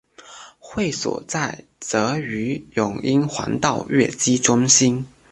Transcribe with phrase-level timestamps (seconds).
[0.57, 5.05] 会所在鲗鱼涌英皇道乐基中心。